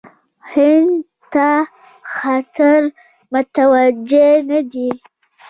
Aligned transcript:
هند 0.51 0.93
ته 1.33 1.49
خطر 2.17 2.81
متوجه 3.33 4.29
نه 4.49 4.59
دی. 4.71 4.89